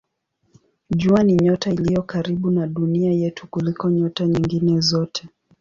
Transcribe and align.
Jua 0.89 1.23
ni 1.23 1.35
nyota 1.35 1.69
iliyo 1.71 2.01
karibu 2.01 2.51
na 2.51 2.67
Dunia 2.67 3.11
yetu 3.11 3.47
kuliko 3.47 3.89
nyota 3.91 4.27
nyingine 4.27 4.79
zote. 4.79 5.27